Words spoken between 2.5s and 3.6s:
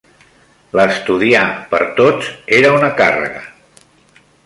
era una càrrega;